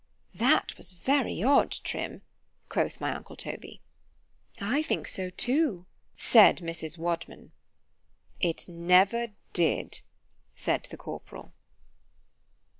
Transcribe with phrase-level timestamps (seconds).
[0.33, 2.23] That was very odd, Trim,
[2.69, 3.81] quoth my uncle Toby.
[4.59, 6.97] I think so too—said Mrs.
[6.97, 7.51] Wadman.
[8.39, 10.01] It never did,
[10.55, 11.53] said the corporal.